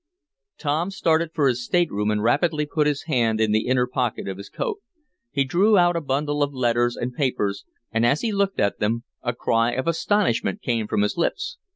Tom 0.57 0.89
started 0.89 1.29
for 1.31 1.47
his 1.47 1.63
stateroom, 1.63 2.09
and 2.09 2.23
rapidly 2.23 2.65
put 2.65 2.87
his 2.87 3.03
hand 3.03 3.39
in 3.39 3.51
the 3.51 3.67
inner 3.67 3.85
pocket 3.85 4.27
of 4.27 4.37
his 4.37 4.49
coat. 4.49 4.79
He 5.29 5.43
drew 5.43 5.77
out 5.77 5.95
a 5.95 6.01
bundle 6.01 6.41
of 6.41 6.55
letters 6.55 6.95
and 6.95 7.13
papers, 7.13 7.65
and, 7.91 8.03
as 8.03 8.21
he 8.21 8.31
looked 8.31 8.59
at 8.59 8.79
them, 8.79 9.03
a 9.21 9.35
cry 9.35 9.73
of 9.73 9.85
astonishment 9.87 10.63
came 10.63 10.87
from 10.87 11.03
his 11.03 11.17
lips. 11.17 11.59